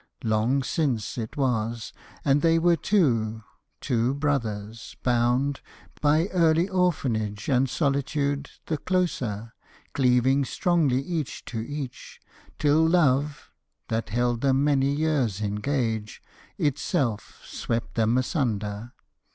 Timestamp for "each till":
11.59-12.83